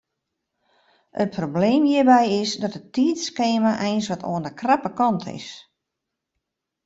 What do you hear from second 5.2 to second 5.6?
is.